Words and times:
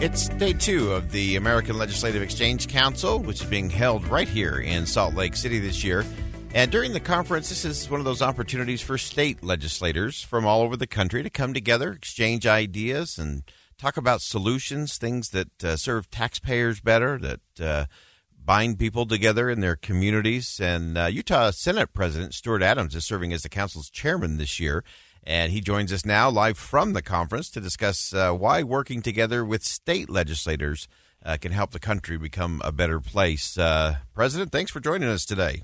It's 0.00 0.30
day 0.30 0.54
two 0.54 0.92
of 0.92 1.12
the 1.12 1.36
American 1.36 1.76
Legislative 1.76 2.22
Exchange 2.22 2.68
Council, 2.68 3.18
which 3.18 3.42
is 3.42 3.46
being 3.46 3.68
held 3.68 4.06
right 4.06 4.26
here 4.26 4.58
in 4.58 4.86
Salt 4.86 5.14
Lake 5.14 5.36
City 5.36 5.58
this 5.58 5.84
year. 5.84 6.06
And 6.54 6.70
during 6.70 6.94
the 6.94 7.00
conference, 7.00 7.50
this 7.50 7.66
is 7.66 7.90
one 7.90 8.00
of 8.00 8.06
those 8.06 8.22
opportunities 8.22 8.80
for 8.80 8.96
state 8.96 9.42
legislators 9.42 10.22
from 10.22 10.46
all 10.46 10.62
over 10.62 10.74
the 10.74 10.86
country 10.86 11.22
to 11.22 11.28
come 11.28 11.52
together, 11.52 11.92
exchange 11.92 12.46
ideas, 12.46 13.18
and 13.18 13.42
talk 13.76 13.98
about 13.98 14.22
solutions, 14.22 14.96
things 14.96 15.28
that 15.30 15.62
uh, 15.62 15.76
serve 15.76 16.10
taxpayers 16.10 16.80
better, 16.80 17.18
that 17.18 17.60
uh, 17.62 17.84
bind 18.42 18.78
people 18.78 19.04
together 19.04 19.50
in 19.50 19.60
their 19.60 19.76
communities. 19.76 20.58
And 20.58 20.96
uh, 20.96 21.06
Utah 21.12 21.50
Senate 21.50 21.92
President 21.92 22.32
Stuart 22.32 22.62
Adams 22.62 22.94
is 22.94 23.04
serving 23.04 23.34
as 23.34 23.42
the 23.42 23.50
council's 23.50 23.90
chairman 23.90 24.38
this 24.38 24.58
year. 24.58 24.82
And 25.24 25.52
he 25.52 25.60
joins 25.60 25.92
us 25.92 26.06
now 26.06 26.30
live 26.30 26.58
from 26.58 26.92
the 26.92 27.02
conference 27.02 27.50
to 27.50 27.60
discuss 27.60 28.12
uh, 28.14 28.32
why 28.32 28.62
working 28.62 29.02
together 29.02 29.44
with 29.44 29.62
state 29.62 30.08
legislators 30.08 30.88
uh, 31.24 31.36
can 31.40 31.52
help 31.52 31.72
the 31.72 31.78
country 31.78 32.16
become 32.16 32.62
a 32.64 32.72
better 32.72 33.00
place. 33.00 33.58
Uh, 33.58 33.96
President, 34.14 34.52
thanks 34.52 34.70
for 34.70 34.80
joining 34.80 35.08
us 35.08 35.24
today. 35.24 35.62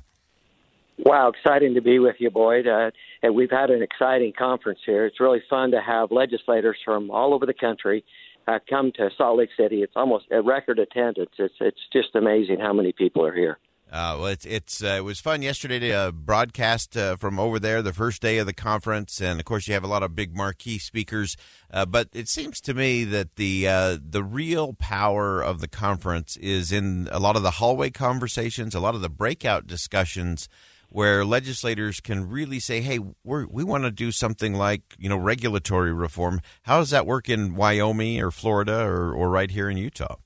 Wow, 0.99 1.29
exciting 1.29 1.75
to 1.75 1.83
be 1.83 1.99
with 1.99 2.17
you, 2.19 2.31
Boyd. 2.31 2.67
Uh, 2.67 2.91
and 3.23 3.35
we've 3.35 3.51
had 3.51 3.71
an 3.71 3.83
exciting 3.83 4.33
conference 4.39 4.81
here. 4.85 5.07
It's 5.07 5.21
really 5.21 5.43
fun 5.49 5.71
to 5.73 5.81
have 5.81 6.11
legislators 6.11 6.79
from 6.85 7.11
all 7.11 7.35
over 7.35 7.45
the 7.45 7.55
country 7.55 8.05
uh, 8.49 8.59
come 8.69 8.93
to 8.97 9.11
Salt 9.17 9.39
Lake 9.39 9.51
City. 9.57 9.83
It's 9.83 9.93
almost 9.97 10.27
a 10.31 10.41
record 10.41 10.79
attendance. 10.79 11.31
It's 11.39 11.55
it's 11.61 11.81
just 11.93 12.15
amazing 12.15 12.61
how 12.61 12.73
many 12.73 12.93
people 12.93 13.25
are 13.27 13.35
here. 13.35 13.59
Uh, 13.91 14.17
well, 14.19 14.27
it's 14.27 14.45
it's 14.45 14.83
uh, 14.83 14.97
it 14.99 15.05
was 15.05 15.21
fun 15.21 15.43
yesterday 15.43 15.79
to 15.79 15.91
uh, 15.93 16.11
broadcast 16.11 16.97
uh, 16.97 17.15
from 17.15 17.39
over 17.39 17.61
there 17.61 17.83
the 17.83 17.93
first 17.93 18.21
day 18.21 18.39
of 18.39 18.47
the 18.47 18.53
conference, 18.53 19.21
and 19.21 19.39
of 19.39 19.47
course 19.47 19.69
you 19.69 19.75
have 19.75 19.85
a 19.85 19.89
lot 19.89 20.03
of 20.03 20.17
big 20.17 20.35
marquee 20.35 20.79
speakers. 20.79 21.37
Uh, 21.71 21.87
but 21.87 22.09
it 22.13 22.29
seems 22.29 22.61
to 22.61 22.75
me 22.75 23.05
that 23.05 23.37
the 23.37 23.69
uh, 23.69 23.97
the 24.03 24.25
real 24.25 24.73
power 24.73 25.41
of 25.41 25.61
the 25.61 25.69
conference 25.69 26.37
is 26.39 26.73
in 26.73 27.09
a 27.13 27.21
lot 27.21 27.37
of 27.37 27.45
the 27.45 27.53
hallway 27.53 27.89
conversations, 27.89 28.75
a 28.75 28.81
lot 28.81 28.97
of 28.97 29.03
the 29.03 29.09
breakout 29.09 29.69
discussions, 29.69 30.49
where 30.89 31.25
legislators 31.25 32.01
can 32.01 32.29
really 32.29 32.59
say, 32.59 32.81
"Hey, 32.81 32.99
we 32.99 33.45
we 33.45 33.63
want 33.63 33.85
to 33.85 33.93
do 33.93 34.11
something 34.11 34.55
like 34.55 34.83
you 34.99 35.09
know 35.09 35.17
regulatory 35.17 35.93
reform. 35.93 36.41
How 36.63 36.81
does 36.81 36.91
that 36.91 37.07
work 37.07 37.29
in 37.29 37.55
Wyoming 37.55 38.21
or 38.21 38.33
Florida 38.33 38.81
or, 38.81 39.15
or 39.15 39.31
right 39.31 39.51
here 39.51 39.71
in 39.71 39.77
Utah?" 39.77 40.17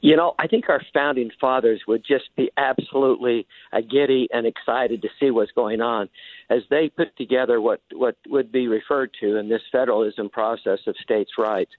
You 0.00 0.16
know, 0.16 0.34
I 0.38 0.46
think 0.46 0.68
our 0.68 0.82
founding 0.92 1.30
fathers 1.40 1.82
would 1.88 2.04
just 2.06 2.24
be 2.36 2.50
absolutely 2.56 3.46
giddy 3.90 4.28
and 4.32 4.46
excited 4.46 5.02
to 5.02 5.08
see 5.18 5.30
what's 5.30 5.52
going 5.52 5.80
on 5.80 6.08
as 6.50 6.62
they 6.70 6.90
put 6.90 7.16
together 7.16 7.60
what, 7.60 7.80
what 7.92 8.16
would 8.28 8.52
be 8.52 8.68
referred 8.68 9.10
to 9.20 9.36
in 9.36 9.48
this 9.48 9.62
federalism 9.72 10.28
process 10.28 10.80
of 10.86 10.94
states' 11.02 11.32
rights, 11.38 11.70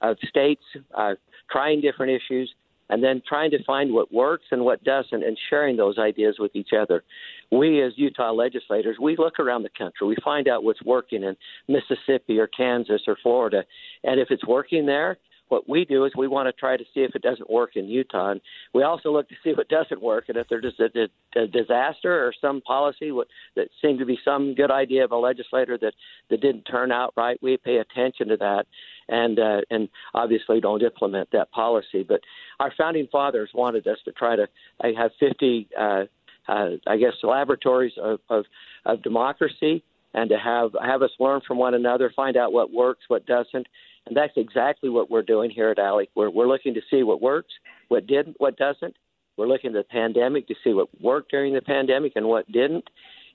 of 0.00 0.16
states 0.28 0.62
uh, 0.96 1.14
trying 1.50 1.80
different 1.80 2.12
issues 2.12 2.52
and 2.90 3.04
then 3.04 3.22
trying 3.28 3.50
to 3.50 3.62
find 3.64 3.92
what 3.92 4.12
works 4.12 4.46
and 4.50 4.64
what 4.64 4.82
doesn't 4.82 5.22
and 5.22 5.38
sharing 5.50 5.76
those 5.76 5.98
ideas 5.98 6.36
with 6.38 6.54
each 6.54 6.70
other. 6.78 7.04
We, 7.52 7.82
as 7.82 7.92
Utah 7.96 8.32
legislators, 8.32 8.96
we 9.00 9.16
look 9.16 9.38
around 9.38 9.62
the 9.62 9.70
country. 9.76 10.06
We 10.06 10.16
find 10.24 10.48
out 10.48 10.64
what's 10.64 10.82
working 10.82 11.22
in 11.22 11.36
Mississippi 11.68 12.38
or 12.38 12.46
Kansas 12.46 13.02
or 13.06 13.16
Florida. 13.22 13.64
And 14.04 14.20
if 14.20 14.28
it's 14.30 14.46
working 14.46 14.86
there, 14.86 15.18
what 15.48 15.68
we 15.68 15.84
do 15.84 16.04
is 16.04 16.12
we 16.16 16.28
want 16.28 16.46
to 16.46 16.52
try 16.52 16.76
to 16.76 16.84
see 16.94 17.00
if 17.00 17.14
it 17.14 17.22
doesn't 17.22 17.50
work 17.50 17.76
in 17.76 17.86
Utah. 17.86 18.30
And 18.30 18.40
we 18.74 18.82
also 18.82 19.12
look 19.12 19.28
to 19.28 19.34
see 19.42 19.50
it 19.50 19.68
doesn't 19.68 20.02
work 20.02 20.24
and 20.28 20.36
if 20.36 20.46
there's 20.48 20.64
a, 20.78 21.08
a, 21.38 21.42
a 21.42 21.46
disaster 21.46 22.26
or 22.26 22.32
some 22.40 22.60
policy 22.60 23.12
what, 23.12 23.28
that 23.56 23.68
seemed 23.82 23.98
to 23.98 24.06
be 24.06 24.18
some 24.24 24.54
good 24.54 24.70
idea 24.70 25.04
of 25.04 25.12
a 25.12 25.16
legislator 25.16 25.78
that, 25.78 25.94
that 26.30 26.40
didn't 26.40 26.62
turn 26.62 26.92
out 26.92 27.12
right. 27.16 27.38
We 27.42 27.56
pay 27.56 27.78
attention 27.78 28.28
to 28.28 28.36
that 28.38 28.66
and 29.08 29.38
uh, 29.38 29.60
and 29.70 29.88
obviously 30.14 30.60
don't 30.60 30.82
implement 30.82 31.30
that 31.32 31.50
policy. 31.50 32.02
But 32.02 32.20
our 32.60 32.72
founding 32.76 33.08
fathers 33.10 33.50
wanted 33.54 33.86
us 33.86 33.98
to 34.04 34.12
try 34.12 34.36
to 34.36 34.48
I 34.80 34.92
have 34.96 35.12
50, 35.18 35.68
uh, 35.78 36.04
uh, 36.46 36.68
I 36.86 36.96
guess, 36.96 37.14
laboratories 37.22 37.92
of, 38.00 38.20
of, 38.28 38.44
of 38.84 39.02
democracy 39.02 39.82
and 40.14 40.30
to 40.30 40.38
have 40.38 40.70
have 40.82 41.02
us 41.02 41.10
learn 41.18 41.40
from 41.46 41.58
one 41.58 41.74
another, 41.74 42.12
find 42.14 42.36
out 42.36 42.52
what 42.52 42.72
works, 42.72 43.02
what 43.08 43.26
doesn't, 43.26 43.66
and 44.08 44.16
that's 44.16 44.32
exactly 44.36 44.88
what 44.88 45.10
we're 45.10 45.22
doing 45.22 45.50
here 45.50 45.70
at 45.70 45.78
ALEC. 45.78 46.08
We're, 46.14 46.30
we're 46.30 46.48
looking 46.48 46.74
to 46.74 46.80
see 46.90 47.02
what 47.02 47.20
works, 47.20 47.52
what 47.88 48.06
didn't, 48.06 48.36
what 48.38 48.56
doesn't. 48.56 48.96
We're 49.36 49.46
looking 49.46 49.70
at 49.70 49.74
the 49.74 49.84
pandemic 49.84 50.48
to 50.48 50.54
see 50.64 50.72
what 50.72 50.88
worked 51.00 51.30
during 51.30 51.54
the 51.54 51.62
pandemic 51.62 52.12
and 52.16 52.26
what 52.26 52.50
didn't. 52.50 52.84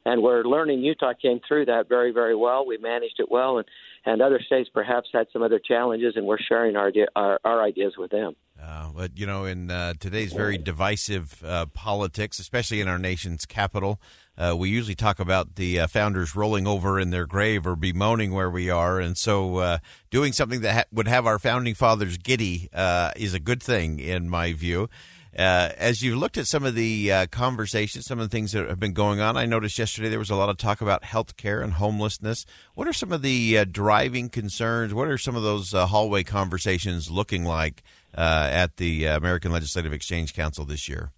And 0.06 0.22
we're 0.22 0.44
learning 0.44 0.79
Utah 0.79 1.13
came 1.13 1.39
through 1.47 1.66
that 1.66 1.88
very, 1.88 2.12
very 2.12 2.35
well. 2.35 2.66
We 2.66 2.78
managed 2.78 3.19
it 3.19 3.31
well, 3.31 3.59
and, 3.59 3.67
and 4.06 4.22
other 4.22 4.41
states 4.45 4.69
perhaps 4.73 5.07
had 5.13 5.28
some 5.31 5.41
other 5.41 5.59
challenges, 5.66 6.16
and 6.17 6.25
we're 6.25 6.39
sharing 6.39 6.75
our, 6.75 6.91
our, 7.16 7.39
our 7.45 7.63
ideas 7.63 7.94
with 7.97 8.12
them. 8.12 8.35
Uh, 8.62 8.89
but 8.94 9.17
you 9.17 9.25
know, 9.25 9.45
in 9.45 9.72
uh, 9.72 9.94
today's 10.00 10.33
very 10.33 10.57
divisive 10.57 11.41
uh, 11.45 11.67
politics, 11.67 12.38
especially 12.38 12.81
in 12.81 12.89
our 12.89 13.00
nation's 13.00 13.45
capital, 13.45 14.00
uh, 14.38 14.55
we 14.57 14.69
usually 14.69 14.95
talk 14.95 15.19
about 15.19 15.55
the 15.55 15.79
uh, 15.79 15.88
founders 15.88 16.35
rolling 16.35 16.66
over 16.66 16.99
in 16.99 17.11
their 17.11 17.27
grave 17.27 17.67
or 17.67 17.75
bemoaning 17.75 18.33
where 18.33 18.49
we 18.49 18.69
are, 18.69 18.99
and 18.99 19.17
so 19.17 19.57
uh, 19.57 19.77
doing 20.09 20.33
something 20.33 20.61
that 20.61 20.73
ha- 20.73 20.83
would 20.91 21.07
have 21.07 21.27
our 21.27 21.38
founding 21.38 21.75
fathers 21.75 22.17
giddy 22.17 22.69
uh, 22.73 23.11
is 23.16 23.33
a 23.33 23.39
good 23.39 23.61
thing, 23.61 23.99
in 23.99 24.29
my 24.29 24.53
view. 24.53 24.89
Uh, 25.38 25.69
as 25.77 26.01
you've 26.01 26.17
looked 26.17 26.38
at 26.38 26.45
some 26.45 26.63
of 26.63 26.75
the 26.75 27.11
uh, 27.11 27.25
conversations, 27.27 28.05
some 28.05 28.19
of 28.19 28.29
the 28.29 28.35
things 28.35 28.51
that 28.51 28.67
have 28.69 28.79
been 28.79 28.94
going 28.94 29.19
on, 29.19 29.35
I 29.35 29.45
noticed 29.45 29.79
yesterday 29.79 30.09
there 30.09 30.19
was 30.19 30.29
a 30.29 30.35
lot 30.35 30.50
of 30.50 30.57
talk 30.57 30.81
about 30.81 31.03
health 31.03 31.38
care 31.38 31.61
and 31.61 31.73
homelessness. 31.73 32.45
What 32.75 32.88
are 32.88 32.94
some 32.94 33.11
of 33.11 33.23
the 33.23 33.65
driving 33.65 34.29
concerns? 34.29 34.94
What 34.94 35.07
are 35.07 35.17
some 35.17 35.35
of 35.35 35.41
those 35.41 35.71
hallway 35.71 36.23
conversations 36.23 37.09
looking 37.09 37.45
like 37.45 37.81
at 38.13 38.77
the 38.77 39.05
American 39.05 39.51
Legislative 39.51 39.91
Exchange 39.91 40.35
Council 40.35 40.65
this 40.65 40.88
year? 40.88 41.11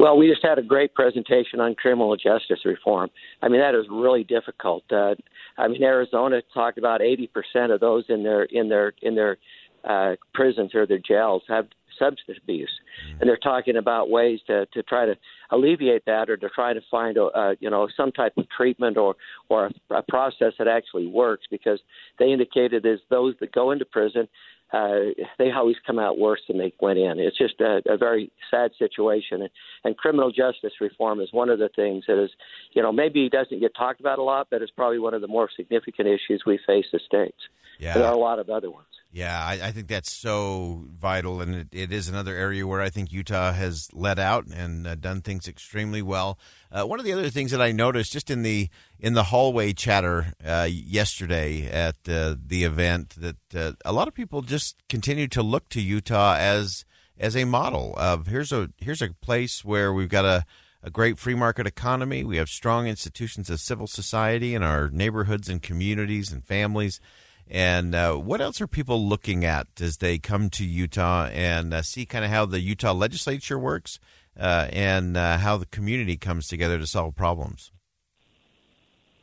Well, 0.00 0.16
we 0.16 0.30
just 0.30 0.42
had 0.42 0.58
a 0.58 0.62
great 0.62 0.94
presentation 0.94 1.60
on 1.60 1.74
criminal 1.74 2.16
justice 2.16 2.60
reform. 2.64 3.10
I 3.42 3.48
mean, 3.48 3.60
that 3.60 3.74
is 3.74 3.84
really 3.90 4.24
difficult. 4.24 4.82
Uh, 4.90 5.14
I 5.58 5.68
mean, 5.68 5.82
Arizona 5.82 6.40
talked 6.54 6.78
about 6.78 7.02
80% 7.02 7.28
of 7.70 7.80
those 7.80 8.04
in 8.08 8.22
their 8.22 8.44
in 8.44 8.70
their 8.70 8.94
in 9.02 9.14
their 9.14 9.36
uh, 9.84 10.16
prisons 10.32 10.74
or 10.74 10.86
their 10.86 10.96
jails 11.06 11.42
have 11.48 11.66
substance 11.98 12.38
abuse, 12.42 12.72
and 13.20 13.28
they're 13.28 13.36
talking 13.36 13.76
about 13.76 14.08
ways 14.08 14.40
to 14.46 14.64
to 14.72 14.82
try 14.84 15.04
to 15.04 15.16
alleviate 15.50 16.06
that 16.06 16.30
or 16.30 16.38
to 16.38 16.48
try 16.48 16.72
to 16.72 16.80
find 16.90 17.18
a, 17.18 17.24
uh, 17.24 17.54
you 17.60 17.68
know 17.68 17.86
some 17.94 18.10
type 18.10 18.32
of 18.38 18.48
treatment 18.48 18.96
or 18.96 19.16
or 19.50 19.66
a, 19.66 19.96
a 19.96 20.02
process 20.08 20.54
that 20.58 20.66
actually 20.66 21.08
works 21.08 21.44
because 21.50 21.78
they 22.18 22.32
indicated 22.32 22.86
is 22.86 23.00
those 23.10 23.34
that 23.40 23.52
go 23.52 23.70
into 23.70 23.84
prison 23.84 24.26
uh, 24.72 25.24
they 25.38 25.50
always 25.50 25.76
come 25.86 25.98
out 25.98 26.18
worse 26.18 26.40
than 26.46 26.58
they 26.58 26.72
went 26.80 26.98
in. 26.98 27.18
It's 27.18 27.36
just 27.36 27.60
a, 27.60 27.82
a 27.88 27.96
very 27.96 28.30
sad 28.50 28.70
situation. 28.78 29.42
And, 29.42 29.50
and 29.84 29.96
criminal 29.96 30.30
justice 30.30 30.72
reform 30.80 31.20
is 31.20 31.28
one 31.32 31.48
of 31.48 31.58
the 31.58 31.70
things 31.74 32.04
that 32.06 32.22
is, 32.22 32.30
you 32.72 32.82
know, 32.82 32.92
maybe 32.92 33.28
doesn't 33.28 33.60
get 33.60 33.74
talked 33.74 34.00
about 34.00 34.18
a 34.18 34.22
lot, 34.22 34.48
but 34.50 34.62
it's 34.62 34.70
probably 34.70 34.98
one 34.98 35.14
of 35.14 35.20
the 35.20 35.28
more 35.28 35.48
significant 35.56 36.08
issues 36.08 36.42
we 36.46 36.58
face 36.66 36.86
as 36.94 37.00
states. 37.06 37.38
Yeah. 37.78 37.94
There 37.94 38.06
are 38.06 38.12
a 38.12 38.18
lot 38.18 38.38
of 38.38 38.50
other 38.50 38.70
ones. 38.70 38.86
Yeah, 39.12 39.44
I, 39.44 39.54
I 39.54 39.72
think 39.72 39.88
that's 39.88 40.12
so 40.12 40.84
vital, 40.96 41.40
and 41.40 41.52
it, 41.52 41.68
it 41.72 41.92
is 41.92 42.08
another 42.08 42.36
area 42.36 42.64
where 42.64 42.80
I 42.80 42.90
think 42.90 43.12
Utah 43.12 43.52
has 43.52 43.88
led 43.92 44.20
out 44.20 44.46
and 44.46 44.86
uh, 44.86 44.94
done 44.94 45.20
things 45.20 45.48
extremely 45.48 46.00
well. 46.00 46.38
Uh, 46.70 46.84
one 46.84 47.00
of 47.00 47.04
the 47.04 47.12
other 47.12 47.28
things 47.28 47.50
that 47.50 47.60
I 47.60 47.72
noticed 47.72 48.12
just 48.12 48.30
in 48.30 48.42
the 48.42 48.68
in 49.00 49.14
the 49.14 49.24
hallway 49.24 49.72
chatter 49.72 50.34
uh, 50.46 50.68
yesterday 50.70 51.68
at 51.68 51.96
uh, 52.08 52.36
the 52.40 52.62
event 52.62 53.16
that 53.18 53.54
uh, 53.54 53.72
a 53.84 53.92
lot 53.92 54.06
of 54.06 54.14
people 54.14 54.42
just 54.42 54.76
continue 54.88 55.26
to 55.28 55.42
look 55.42 55.68
to 55.70 55.80
Utah 55.80 56.36
as 56.38 56.84
as 57.18 57.36
a 57.36 57.44
model 57.44 57.94
of 57.96 58.28
here's 58.28 58.52
a 58.52 58.70
here's 58.78 59.02
a 59.02 59.12
place 59.20 59.64
where 59.64 59.92
we've 59.92 60.08
got 60.08 60.24
a 60.24 60.44
a 60.84 60.90
great 60.90 61.18
free 61.18 61.34
market 61.34 61.66
economy. 61.66 62.22
We 62.22 62.36
have 62.36 62.48
strong 62.48 62.86
institutions 62.86 63.50
of 63.50 63.60
civil 63.60 63.88
society 63.88 64.54
in 64.54 64.62
our 64.62 64.88
neighborhoods 64.88 65.48
and 65.48 65.60
communities 65.60 66.32
and 66.32 66.44
families. 66.44 67.00
And 67.50 67.94
uh, 67.94 68.14
what 68.14 68.40
else 68.40 68.60
are 68.60 68.68
people 68.68 69.06
looking 69.06 69.44
at 69.44 69.66
as 69.80 69.96
they 69.96 70.18
come 70.18 70.50
to 70.50 70.64
Utah 70.64 71.26
and 71.26 71.74
uh, 71.74 71.82
see 71.82 72.06
kind 72.06 72.24
of 72.24 72.30
how 72.30 72.46
the 72.46 72.60
Utah 72.60 72.92
legislature 72.92 73.58
works 73.58 73.98
uh, 74.38 74.68
and 74.72 75.16
uh, 75.16 75.38
how 75.38 75.56
the 75.56 75.66
community 75.66 76.16
comes 76.16 76.46
together 76.46 76.78
to 76.78 76.86
solve 76.86 77.16
problems? 77.16 77.72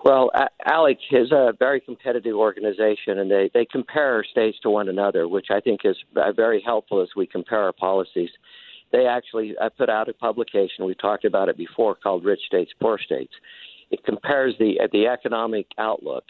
Well, 0.03 0.29
ALEC 0.65 0.99
is 1.11 1.31
a 1.31 1.53
very 1.57 1.81
competitive 1.81 2.35
organization, 2.35 3.17
and 3.17 3.31
they, 3.31 3.49
they 3.53 3.65
compare 3.65 4.23
states 4.29 4.57
to 4.63 4.69
one 4.69 4.89
another, 4.89 5.27
which 5.27 5.47
I 5.49 5.59
think 5.59 5.81
is 5.83 5.97
very 6.35 6.61
helpful 6.61 7.01
as 7.01 7.09
we 7.15 7.25
compare 7.25 7.61
our 7.61 7.73
policies 7.73 8.29
they 8.91 9.05
actually 9.05 9.55
uh, 9.57 9.69
put 9.69 9.89
out 9.89 10.09
a 10.09 10.13
publication. 10.13 10.85
We 10.85 10.95
talked 10.95 11.25
about 11.25 11.49
it 11.49 11.57
before 11.57 11.95
called 11.95 12.23
"Rich 12.23 12.41
States, 12.47 12.71
Poor 12.79 12.97
States." 12.97 13.33
It 13.91 14.03
compares 14.03 14.55
the 14.59 14.79
uh, 14.81 14.87
the 14.91 15.07
economic 15.07 15.67
outlook 15.77 16.23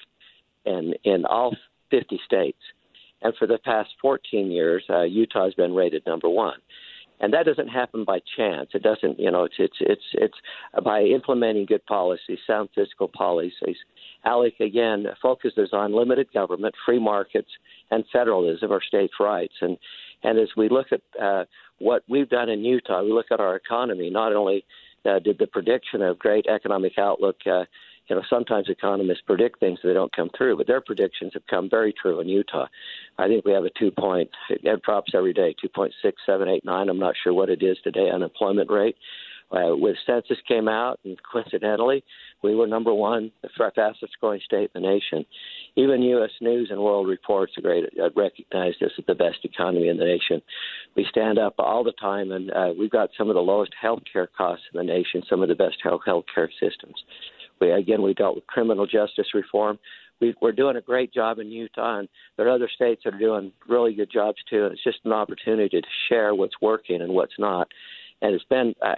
in 0.65 0.93
in 1.03 1.25
all 1.25 1.55
50 1.91 2.19
states, 2.25 2.59
and 3.21 3.33
for 3.37 3.47
the 3.47 3.57
past 3.57 3.89
14 4.01 4.51
years, 4.51 4.83
uh, 4.89 5.03
Utah 5.03 5.45
has 5.45 5.53
been 5.53 5.73
rated 5.73 6.05
number 6.05 6.29
one. 6.29 6.59
And 7.19 7.33
that 7.33 7.45
doesn't 7.47 7.69
happen 7.69 8.03
by 8.03 8.19
chance. 8.35 8.69
It 8.73 8.83
doesn't, 8.83 9.19
you 9.19 9.31
know, 9.31 9.45
it's 9.45 9.55
it's 9.57 9.77
it's 9.79 10.03
it's 10.13 10.37
by 10.83 11.01
implementing 11.01 11.65
good 11.65 11.83
policies, 11.87 12.37
sound 12.45 12.69
fiscal 12.75 13.07
policies. 13.07 13.77
ALEC 14.23 14.59
again 14.59 15.07
focuses 15.19 15.69
on 15.73 15.95
limited 15.95 16.31
government, 16.31 16.75
free 16.85 16.99
markets, 16.99 17.49
and 17.89 18.03
federalism 18.13 18.71
or 18.71 18.81
states' 18.83 19.15
rights. 19.19 19.55
And 19.61 19.77
and 20.23 20.37
as 20.37 20.49
we 20.55 20.69
look 20.69 20.87
at 20.91 21.01
uh, 21.19 21.45
what 21.79 22.03
we've 22.07 22.29
done 22.29 22.49
in 22.49 22.63
Utah, 22.63 23.03
we 23.03 23.11
look 23.11 23.31
at 23.31 23.39
our 23.39 23.55
economy. 23.55 24.11
Not 24.11 24.33
only 24.33 24.63
uh, 25.03 25.17
did 25.17 25.39
the 25.39 25.47
prediction 25.47 26.03
of 26.03 26.19
great 26.19 26.45
economic 26.47 26.99
outlook, 26.99 27.37
uh, 27.47 27.65
you 28.07 28.15
know, 28.15 28.21
sometimes 28.29 28.69
economists 28.69 29.21
predict 29.25 29.59
things 29.59 29.79
that 29.83 29.93
don't 29.93 30.15
come 30.15 30.29
through, 30.37 30.57
but 30.57 30.67
their 30.67 30.81
predictions 30.81 31.33
have 31.33 31.45
come 31.47 31.69
very 31.69 31.93
true 31.93 32.19
in 32.19 32.27
Utah. 32.27 32.67
I 33.17 33.27
think 33.27 33.45
we 33.45 33.51
have 33.51 33.65
a 33.65 33.69
two 33.77 33.91
point, 33.91 34.29
it 34.49 34.81
drops 34.83 35.11
every 35.13 35.33
day, 35.33 35.55
2.6789. 35.63 36.89
I'm 36.89 36.99
not 36.99 37.15
sure 37.21 37.33
what 37.33 37.49
it 37.49 37.61
is 37.61 37.77
today, 37.83 38.09
unemployment 38.09 38.69
rate. 38.69 38.95
Uh, 39.49 39.73
with 39.77 39.95
census 40.05 40.37
came 40.45 40.67
out, 40.67 40.99
and 41.05 41.17
coincidentally, 41.23 42.03
we 42.43 42.53
were 42.53 42.67
number 42.67 42.93
one, 42.93 43.31
the 43.41 43.49
fastest 43.55 44.19
growing 44.19 44.41
state 44.43 44.69
in 44.75 44.81
the 44.81 44.87
nation. 44.87 45.25
Even 45.77 46.01
U.S. 46.01 46.31
News 46.41 46.67
and 46.69 46.81
World 46.81 47.07
Reports 47.07 47.53
uh, 47.57 48.09
recognized 48.13 48.83
us 48.83 48.91
as 48.97 49.05
the 49.07 49.15
best 49.15 49.37
economy 49.43 49.87
in 49.87 49.95
the 49.95 50.03
nation. 50.03 50.41
We 50.97 51.05
stand 51.09 51.39
up 51.39 51.55
all 51.59 51.85
the 51.85 51.93
time, 51.93 52.33
and 52.33 52.51
uh, 52.51 52.73
we've 52.77 52.91
got 52.91 53.11
some 53.17 53.29
of 53.29 53.35
the 53.35 53.41
lowest 53.41 53.71
health 53.79 54.01
care 54.11 54.27
costs 54.27 54.65
in 54.73 54.79
the 54.79 54.83
nation, 54.83 55.23
some 55.29 55.41
of 55.41 55.47
the 55.47 55.55
best 55.55 55.77
health 55.81 56.01
care 56.03 56.51
systems. 56.59 56.95
We 57.59 57.71
again, 57.71 58.01
we 58.01 58.13
dealt 58.13 58.35
with 58.35 58.47
criminal 58.47 58.85
justice 58.85 59.27
reform. 59.33 59.79
We, 60.19 60.33
we're 60.41 60.51
doing 60.51 60.77
a 60.77 60.81
great 60.81 61.13
job 61.13 61.37
in 61.37 61.51
Utah, 61.51 61.99
and 61.99 62.09
there 62.35 62.47
are 62.47 62.55
other 62.55 62.69
states 62.73 63.03
that 63.05 63.13
are 63.13 63.19
doing 63.19 63.51
really 63.69 63.93
good 63.93 64.11
jobs 64.11 64.37
too. 64.49 64.63
And 64.63 64.73
it's 64.73 64.83
just 64.83 64.99
an 65.05 65.13
opportunity 65.13 65.79
to 65.79 65.87
share 66.09 66.33
what's 66.33 66.59
working 66.59 67.01
and 67.01 67.13
what's 67.13 67.37
not 67.37 67.67
and 68.21 68.33
it's 68.33 68.45
been 68.45 68.73
uh, 68.81 68.95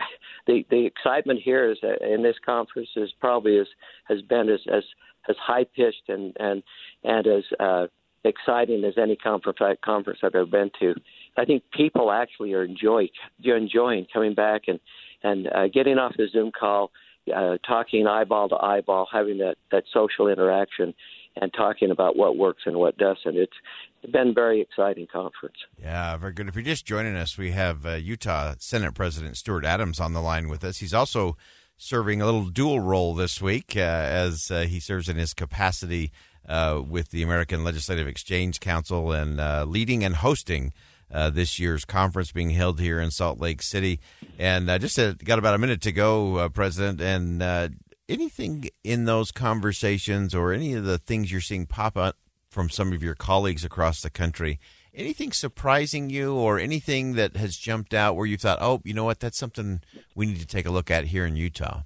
the 0.48 0.66
the 0.70 0.86
excitement 0.86 1.40
here 1.44 1.72
is 1.72 1.78
uh, 1.84 2.06
in 2.06 2.24
this 2.24 2.38
conference 2.46 2.90
is 2.96 3.12
probably 3.20 3.58
as 3.58 3.68
has 4.06 4.22
been 4.22 4.50
as 4.50 4.60
as 4.72 4.84
as 5.30 5.36
high 5.38 5.66
pitched 5.76 6.08
and 6.08 6.36
and 6.40 6.64
and 7.04 7.28
as 7.28 7.44
uh, 7.60 7.88
exciting 8.24 8.84
as 8.84 8.94
any 8.98 9.16
conference 9.16 9.60
conference 9.84 10.20
I've 10.24 10.36
ever 10.36 10.46
been 10.46 10.72
to. 10.80 10.96
I 11.38 11.46
think 11.46 11.64
people 11.72 12.12
actually 12.12 12.54
are 12.54 12.64
enjoy 12.64 13.10
enjoying 13.44 14.08
coming 14.12 14.36
back 14.36 14.64
and 14.68 14.80
and 15.24 15.48
uh, 15.54 15.68
getting 15.68 15.98
off 15.98 16.14
the 16.18 16.28
Zoom 16.32 16.52
call, 16.58 16.92
uh, 17.34 17.58
talking 17.68 18.08
eyeball 18.08 18.50
to 18.50 18.56
eyeball, 18.56 19.08
having 19.12 19.38
that 19.40 19.56
that 19.72 19.84
social 19.94 20.28
interaction, 20.28 20.94
and 21.36 21.54
talking 21.54 21.92
about 21.92 22.16
what 22.16 22.38
works 22.38 22.64
and 22.66 22.78
what 22.78 22.98
doesn't. 22.98 23.38
It's 23.38 23.54
been 24.12 24.30
a 24.30 24.34
very 24.34 24.62
exciting 24.62 25.08
conference. 25.12 25.58
Yeah, 25.82 26.16
very 26.18 26.34
good. 26.34 26.48
If 26.48 26.56
you're 26.56 26.64
just 26.64 26.86
joining 26.86 27.16
us, 27.16 27.38
we 27.38 27.52
have 27.52 27.86
uh, 27.86 27.96
Utah 27.96 28.56
Senate 28.60 28.94
President 28.94 29.38
Stuart 29.38 29.66
Adams 29.66 30.00
on 30.00 30.14
the 30.14 30.22
line 30.22 30.50
with 30.50 30.64
us. 30.64 30.78
He's 30.78 30.94
also 30.94 31.38
serving 31.78 32.22
a 32.22 32.26
little 32.26 32.46
dual 32.46 32.80
role 32.80 33.14
this 33.14 33.42
week 33.42 33.74
uh, 33.76 33.80
as 33.80 34.52
uh, 34.52 34.62
he 34.62 34.80
serves 34.80 35.08
in 35.08 35.16
his 35.16 35.34
capacity 35.34 36.12
uh, 36.48 36.82
with 36.86 37.12
the 37.12 37.24
American 37.24 37.64
Legislative 37.64 38.08
Exchange 38.08 38.60
Council 38.60 39.12
and 39.12 39.40
uh, 39.40 39.66
leading 39.68 40.04
and 40.04 40.18
hosting. 40.18 40.74
Uh, 41.12 41.30
this 41.32 41.58
year's 41.58 41.86
conference 41.86 42.32
being 42.32 42.52
held 42.52 42.80
here 42.80 43.00
in 43.00 43.10
Salt 43.10 43.40
Lake 43.40 43.64
City, 43.64 44.00
and 44.38 44.70
I 44.70 44.78
just 44.78 45.00
uh, 45.00 45.14
got 45.14 45.40
about 45.40 45.56
a 45.56 45.58
minute 45.58 45.82
to 45.82 45.92
go, 45.92 46.36
uh, 46.36 46.50
President. 46.50 47.02
And 47.02 47.42
uh, 47.42 47.70
anything 48.08 48.70
in 48.84 49.06
those 49.06 49.32
conversations, 49.32 50.36
or 50.36 50.54
any 50.54 50.74
of 50.74 50.84
the 50.84 51.00
things 51.00 51.32
you're 51.32 51.42
seeing 51.42 51.66
pop 51.66 51.98
up 51.98 52.18
from 52.50 52.70
some 52.70 52.92
of 52.92 53.04
your 53.04 53.16
colleagues 53.16 53.64
across 53.64 54.02
the 54.02 54.10
country. 54.10 54.60
Anything 54.94 55.32
surprising 55.32 56.10
you 56.10 56.36
or 56.36 56.60
anything 56.60 57.14
that 57.14 57.38
has 57.38 57.56
jumped 57.56 57.94
out 57.94 58.16
where 58.16 58.26
you 58.26 58.38
thought, 58.38 58.58
oh, 58.60 58.82
you 58.84 58.94
know 58.94 59.04
what, 59.04 59.20
that's 59.20 59.38
something 59.38 59.82
we 60.16 60.26
need 60.26 60.40
to 60.40 60.48
take 60.48 60.66
a 60.66 60.72
look 60.72 60.90
at 60.90 61.06
here 61.06 61.26
in 61.26 61.36
Utah? 61.36 61.84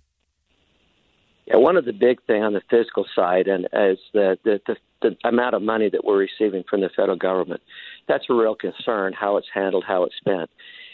Yeah, 1.46 1.58
one 1.58 1.76
of 1.76 1.84
the 1.84 1.92
big 1.92 2.24
things 2.26 2.44
on 2.44 2.54
the 2.54 2.62
fiscal 2.70 3.06
side 3.14 3.48
and 3.48 3.66
is 3.66 4.00
the, 4.14 4.38
the, 4.46 4.62
the, 4.66 4.78
the 5.04 5.16
amount 5.28 5.54
of 5.54 5.62
money 5.62 5.90
that 5.90 6.04
we're 6.04 6.18
receiving 6.18 6.64
from 6.68 6.82
the 6.82 6.90
federal 6.96 7.18
government. 7.18 7.62
That's 8.08 8.26
a 8.30 8.34
real 8.34 8.56
concern, 8.56 9.14
how 9.14 9.38
it's 9.38 9.48
handled, 9.54 9.84
how 9.88 10.04
it's 10.06 10.16
spent. 10.18 10.50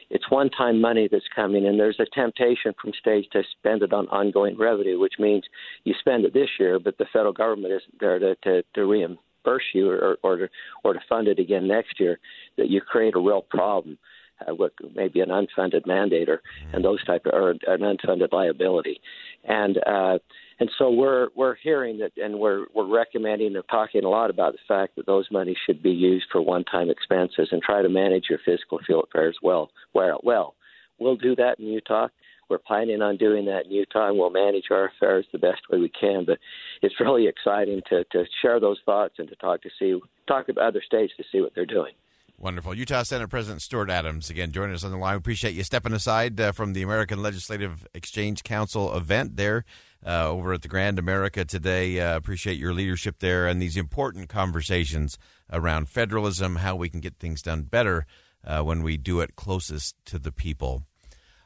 It's 0.10 0.30
one 0.30 0.50
time 0.50 0.82
money 0.82 1.08
that's 1.10 1.28
coming, 1.36 1.68
and 1.68 1.80
there's 1.80 2.00
a 2.00 2.06
temptation 2.14 2.74
from 2.82 2.92
states 3.00 3.28
to 3.34 3.44
spend 3.58 3.84
it 3.84 3.94
on 3.94 4.08
ongoing 4.08 4.58
revenue, 4.58 5.00
which 5.00 5.14
means 5.20 5.44
you 5.84 5.94
spend 6.00 6.26
it 6.26 6.34
this 6.34 6.50
year, 6.60 6.80
but 6.80 6.98
the 6.98 7.06
federal 7.14 7.34
government 7.34 7.74
isn't 7.74 8.00
there 8.00 8.18
to, 8.18 8.36
to, 8.44 8.64
to 8.74 8.86
reimburse 8.86 9.64
you 9.74 9.90
or, 9.90 10.18
or 10.24 10.38
to 10.38 10.50
or 10.84 10.94
to 10.94 11.00
fund 11.08 11.28
it 11.28 11.38
again 11.40 11.68
next 11.68 12.00
year, 12.00 12.20
that 12.58 12.70
you 12.70 12.82
create 12.82 13.16
a 13.16 13.20
real 13.20 13.44
problem. 13.44 13.98
Uh, 14.48 14.56
with 14.56 14.72
maybe 14.96 15.20
an 15.20 15.28
unfunded 15.28 15.86
mandate 15.86 16.30
or 16.30 16.42
and 16.72 16.82
those 16.82 17.04
type 17.04 17.26
of 17.26 17.34
or 17.34 17.50
an 17.50 17.82
unfunded 17.82 18.32
liability, 18.32 19.02
and 19.44 19.78
uh, 19.86 20.18
and 20.60 20.70
so 20.78 20.92
we're 20.92 21.30
we're 21.36 21.56
hearing 21.56 22.00
that 22.00 22.12
and 22.18 22.38
we're 22.38 22.66
we're 22.74 22.88
recommending 22.88 23.56
and 23.56 23.64
talking 23.70 24.04
a 24.04 24.10
lot 24.10 24.30
about 24.30 24.54
the 24.54 24.60
fact 24.68 24.96
that 24.96 25.06
those 25.06 25.28
monies 25.32 25.58
should 25.66 25.82
be 25.82 25.92
used 25.92 26.26
for 26.32 26.42
one-time 26.42 26.90
expenses 26.90 27.50
and 27.52 27.62
try 27.62 27.82
to 27.82 27.90
manage 27.90 28.26
your 28.30 28.40
fiscal 28.46 28.80
affairs 28.80 29.38
well. 29.42 29.72
Well, 29.94 30.20
well, 30.24 30.56
we'll 31.00 31.16
do 31.16 31.36
that 31.38 31.60
in 31.60 31.68
Utah. 31.68 32.08
We're 32.50 32.58
planning 32.58 33.02
on 33.02 33.18
doing 33.18 33.46
that 33.46 33.66
in 33.66 33.72
Utah, 33.72 34.10
and 34.10 34.18
we'll 34.18 34.32
manage 34.32 34.66
our 34.72 34.88
affairs 34.88 35.26
the 35.32 35.38
best 35.38 35.62
way 35.70 35.78
we 35.78 35.90
can. 35.90 36.26
But 36.26 36.40
it's 36.82 37.00
really 37.00 37.28
exciting 37.28 37.82
to, 37.90 38.04
to 38.06 38.26
share 38.42 38.60
those 38.60 38.80
thoughts 38.86 39.16
and 39.20 39.30
to 39.30 39.36
talk 39.36 39.62
to 39.62 39.70
see 39.78 40.00
talk 40.28 40.50
about 40.50 40.66
other 40.66 40.82
states 40.86 41.14
to 41.18 41.24
see 41.32 41.42
what 41.42 41.54
they're 41.56 41.66
doing. 41.66 41.94
Wonderful. 42.42 42.74
Utah 42.74 43.04
Senate 43.04 43.28
President 43.28 43.62
Stuart 43.62 43.90
Adams, 43.90 44.30
again, 44.30 44.54
joining 44.54 44.74
us 44.74 44.86
on 44.86 44.92
the 44.92 44.98
line. 44.98 45.16
We 45.16 45.18
appreciate 45.18 45.56
you 45.56 45.64
stepping 45.66 45.92
aside 45.92 46.40
uh, 46.40 46.54
from 46.54 46.72
the 46.72 46.82
American 46.82 47.22
Legislative 47.22 47.86
Exchange 47.94 48.44
Council 48.44 48.96
event 48.96 49.36
there 49.36 49.66
uh, 50.06 50.30
over 50.30 50.54
at 50.54 50.62
the 50.62 50.70
Grand 50.70 50.98
America 51.00 51.44
today. 51.44 52.00
Uh, 52.00 52.16
appreciate 52.16 52.58
your 52.58 52.74
leadership 52.74 53.20
there 53.20 53.46
and 53.46 53.62
these 53.62 53.76
important 53.76 54.30
conversations 54.30 55.18
around 55.52 55.90
federalism, 55.90 56.56
how 56.56 56.78
we 56.78 56.88
can 56.88 57.02
get 57.02 57.18
things 57.20 57.42
done 57.42 57.64
better 57.64 58.06
uh, 58.46 58.62
when 58.62 58.84
we 58.84 58.96
do 58.96 59.20
it 59.20 59.36
closest 59.36 59.96
to 60.06 60.18
the 60.18 60.32
people. 60.32 60.86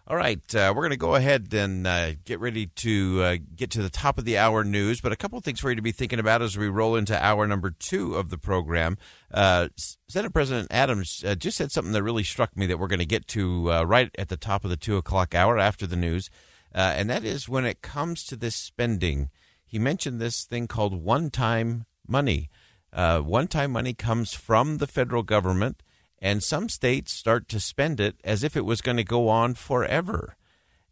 All 0.05 0.17
right, 0.17 0.43
uh, 0.53 0.73
we're 0.75 0.81
going 0.81 0.89
to 0.89 0.97
go 0.97 1.15
ahead 1.15 1.53
and 1.53 1.87
uh, 1.87 2.15
get 2.25 2.41
ready 2.41 2.65
to 2.65 3.23
uh, 3.23 3.37
get 3.55 3.71
to 3.71 3.81
the 3.81 3.89
top 3.89 4.17
of 4.17 4.25
the 4.25 4.37
hour 4.37 4.65
news, 4.65 4.99
but 4.99 5.13
a 5.13 5.15
couple 5.15 5.37
of 5.37 5.45
things 5.45 5.61
for 5.61 5.69
you 5.69 5.77
to 5.77 5.81
be 5.81 5.93
thinking 5.93 6.19
about 6.19 6.41
as 6.41 6.57
we 6.57 6.67
roll 6.67 6.97
into 6.97 7.17
hour 7.23 7.47
number 7.47 7.71
two 7.71 8.15
of 8.15 8.29
the 8.29 8.37
program. 8.37 8.97
Uh, 9.33 9.69
Senate 10.09 10.33
President 10.33 10.67
Adams 10.71 11.23
uh, 11.25 11.35
just 11.35 11.55
said 11.55 11.71
something 11.71 11.93
that 11.93 12.03
really 12.03 12.25
struck 12.25 12.57
me 12.57 12.65
that 12.65 12.79
we're 12.79 12.89
going 12.89 12.99
to 12.99 13.05
get 13.05 13.29
to 13.29 13.71
uh, 13.71 13.83
right 13.83 14.11
at 14.17 14.27
the 14.27 14.35
top 14.35 14.65
of 14.65 14.69
the 14.69 14.75
two 14.75 14.97
o'clock 14.97 15.33
hour 15.33 15.57
after 15.57 15.87
the 15.87 15.95
news, 15.95 16.29
and 16.73 17.09
that 17.09 17.23
is 17.23 17.47
when 17.47 17.63
it 17.63 17.81
comes 17.81 18.25
to 18.25 18.35
this 18.35 18.57
spending. 18.57 19.29
He 19.65 19.79
mentioned 19.79 20.19
this 20.19 20.43
thing 20.43 20.67
called 20.67 21.01
one 21.01 21.29
time 21.29 21.85
money. 22.05 22.49
one 22.91 23.47
time 23.47 23.71
money 23.71 23.93
comes 23.93 24.33
from 24.33 24.79
the 24.79 24.87
federal 24.87 25.23
government 25.23 25.81
and 26.23 26.41
some 26.41 26.69
states 26.69 27.11
start 27.11 27.49
to 27.49 27.59
spend 27.59 27.99
it 27.99 28.15
as 28.23 28.45
if 28.45 28.55
it 28.55 28.65
was 28.65 28.81
going 28.81 28.95
to 28.95 29.03
go 29.03 29.27
on 29.27 29.53
forever. 29.55 30.37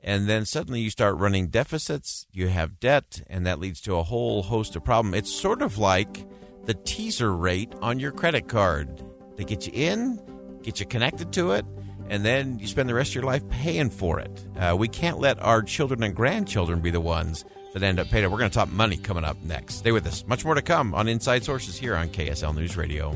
And 0.03 0.27
then 0.27 0.45
suddenly 0.45 0.81
you 0.81 0.89
start 0.89 1.17
running 1.17 1.47
deficits, 1.47 2.27
you 2.33 2.49
have 2.49 2.81
debt, 2.81 3.21
and 3.27 3.45
that 3.47 3.59
leads 3.59 3.79
to 3.81 3.95
a 3.95 4.03
whole 4.03 4.43
host 4.43 4.75
of 4.75 4.83
problems. 4.83 5.15
It's 5.15 5.33
sort 5.33 5.61
of 5.61 5.77
like 5.77 6.25
the 6.65 6.73
teaser 6.73 7.33
rate 7.33 7.73
on 7.81 7.97
your 7.97 8.11
credit 8.11 8.49
card. 8.49 9.01
They 9.37 9.45
get 9.45 9.65
you 9.65 9.73
in, 9.73 10.19
get 10.63 10.81
you 10.81 10.85
connected 10.85 11.31
to 11.33 11.51
it, 11.51 11.65
and 12.09 12.25
then 12.25 12.59
you 12.59 12.67
spend 12.67 12.89
the 12.89 12.93
rest 12.93 13.11
of 13.11 13.15
your 13.15 13.23
life 13.23 13.47
paying 13.47 13.89
for 13.89 14.19
it. 14.19 14.45
Uh, 14.57 14.75
we 14.77 14.89
can't 14.89 15.19
let 15.19 15.41
our 15.41 15.61
children 15.61 16.03
and 16.03 16.13
grandchildren 16.13 16.81
be 16.81 16.91
the 16.91 16.99
ones 16.99 17.45
that 17.73 17.83
end 17.83 18.01
up 18.01 18.09
paying 18.09 18.25
it. 18.25 18.31
We're 18.31 18.37
going 18.37 18.51
to 18.51 18.55
talk 18.57 18.69
money 18.69 18.97
coming 18.97 19.23
up 19.23 19.41
next. 19.43 19.75
Stay 19.75 19.93
with 19.93 20.05
us. 20.07 20.25
Much 20.27 20.43
more 20.43 20.55
to 20.55 20.61
come 20.61 20.93
on 20.93 21.07
Inside 21.07 21.45
Sources 21.45 21.77
here 21.77 21.95
on 21.95 22.09
KSL 22.09 22.53
News 22.53 22.75
Radio. 22.75 23.15